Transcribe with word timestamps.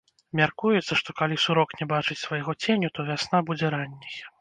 Мяркуецца, 0.37 0.97
што 1.01 1.09
калі 1.19 1.37
сурок 1.45 1.77
не 1.83 1.89
бачыць 1.93 2.19
свайго 2.25 2.59
ценю, 2.65 2.87
то 2.99 3.11
вясна 3.15 3.47
будзе 3.53 3.75
ранняй. 3.79 4.23